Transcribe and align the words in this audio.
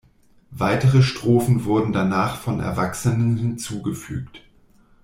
Weitere 0.55 1.03
Strophen 1.03 1.63
wurden 1.63 1.93
danach 1.93 2.37
von 2.37 2.59
Erwachsenen 2.59 3.37
hinzugefügt. 3.37 4.41